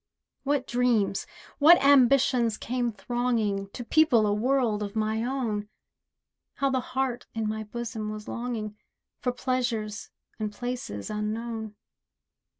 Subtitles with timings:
[0.41, 1.27] What dreams,
[1.59, 5.69] what ambitions came thronging To people a world of my own!
[6.55, 8.77] How the heart in my bosom was longing,
[9.19, 10.09] For pleasures
[10.39, 11.75] and places unknown.